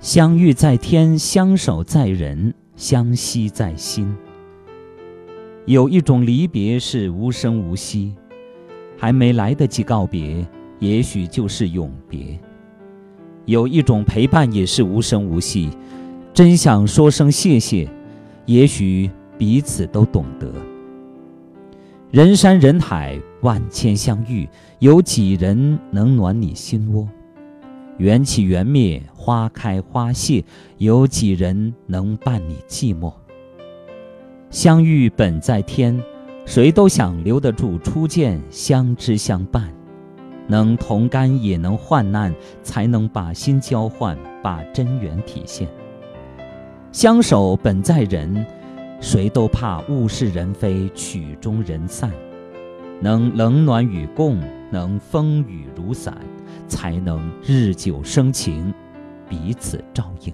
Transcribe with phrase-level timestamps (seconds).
[0.00, 4.14] 相遇在天，相守在人，相惜在心。
[5.66, 8.14] 有一种离别是无声无息，
[8.96, 10.46] 还没来得及告别，
[10.78, 12.38] 也许就是永别；
[13.44, 15.68] 有一种陪伴也是无声无息，
[16.32, 17.88] 真想说声谢谢，
[18.46, 20.48] 也许彼此都懂得。
[22.12, 27.06] 人山人海，万千相遇，有几人能暖你心窝？
[27.98, 30.44] 缘起缘灭，花开花谢，
[30.76, 33.12] 有几人能伴你寂寞？
[34.50, 36.00] 相遇本在天，
[36.46, 39.68] 谁都想留得住初见，相知相伴，
[40.46, 45.66] 能同甘也能患难，才能把心交换，把真缘体现。
[46.92, 48.46] 相守本在人，
[49.00, 52.12] 谁都怕物是人非，曲终人散。
[53.00, 54.40] 能冷暖与共，
[54.70, 56.16] 能风雨如伞，
[56.66, 58.72] 才能日久生情，
[59.28, 60.32] 彼此照应。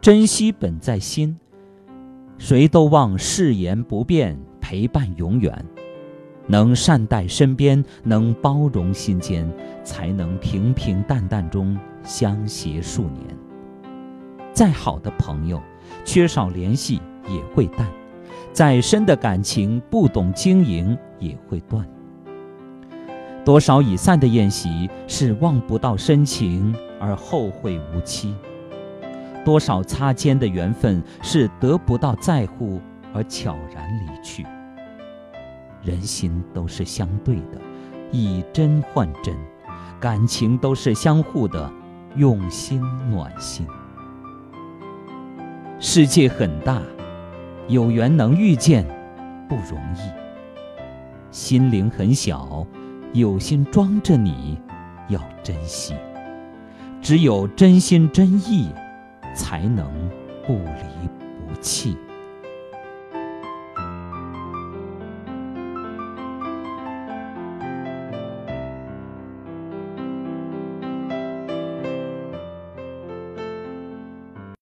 [0.00, 1.38] 珍惜本在心，
[2.38, 5.64] 谁都望誓言不变，陪伴永远。
[6.48, 9.50] 能善待身边，能包容心间，
[9.82, 13.24] 才能平平淡淡中相携数年。
[14.52, 15.60] 再好的朋友，
[16.04, 17.86] 缺少联系也会淡。
[18.52, 21.84] 再深的感情，不懂经营也会断。
[23.46, 28.34] 多少已散的宴席，是望不到深情而后会无期；
[29.44, 32.80] 多少擦肩的缘分，是得不到在乎
[33.14, 34.44] 而悄然离去。
[35.80, 37.60] 人心都是相对的，
[38.10, 39.32] 以真换真；
[40.00, 41.70] 感情都是相互的，
[42.16, 43.64] 用心暖心。
[45.78, 46.82] 世界很大。
[47.68, 48.84] 有缘能遇见，
[49.48, 50.10] 不容易。
[51.30, 52.66] 心灵很小，
[53.16, 54.58] 有心装着你，
[55.08, 55.94] 要珍惜。
[57.00, 58.68] 只有真心真意，
[59.34, 59.90] 才能
[60.46, 61.08] 不离
[61.46, 61.96] 不弃。